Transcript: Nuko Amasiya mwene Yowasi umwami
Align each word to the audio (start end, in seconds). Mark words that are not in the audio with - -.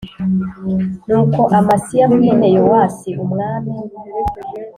Nuko 1.07 1.41
Amasiya 1.57 2.05
mwene 2.13 2.47
Yowasi 2.55 3.09
umwami 3.23 3.75